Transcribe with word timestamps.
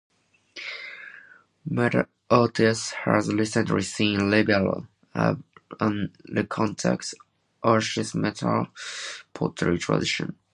Mata 1.65 2.07
Ortiz 2.31 2.89
has 3.05 3.31
recently 3.31 3.83
seen 3.83 4.19
a 4.19 4.23
revival 4.35 4.87
of 5.13 5.43
an 5.79 6.11
recontact 6.27 7.13
Oasisamerica 7.63 8.71
pottery 9.35 9.77
tradition. 9.77 10.35